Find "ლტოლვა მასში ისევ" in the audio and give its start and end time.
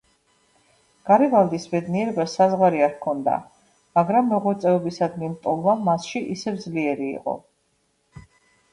5.37-6.63